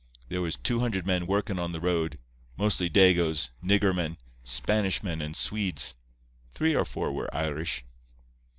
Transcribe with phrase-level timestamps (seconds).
[0.29, 5.35] There was two hundred men workin' on the road—mostly Dagoes, nigger men, Spanish men and
[5.35, 5.93] Swedes.
[6.55, 7.83] Three or four were Irish.